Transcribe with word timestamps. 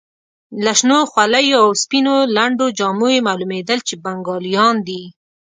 له 0.63 0.71
شنو 0.79 0.99
خولیو 1.11 1.57
او 1.63 1.67
سپینو 1.81 2.15
لنډو 2.35 2.67
جامو 2.77 3.07
یې 3.15 3.25
معلومېدل 3.27 3.79
چې 3.87 3.95
بنګالیان 4.03 4.75
دي. 4.87 5.03